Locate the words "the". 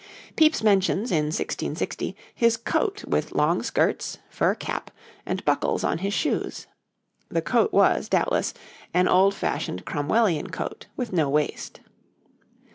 7.29-7.43